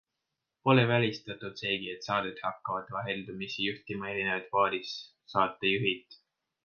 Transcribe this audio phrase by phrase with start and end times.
[0.67, 6.23] Pole välistatud seegi, et saadet hakkavad vaheldumisi juhtima erinevad paarissaatejuhid.